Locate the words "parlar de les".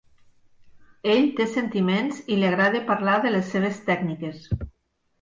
2.91-3.55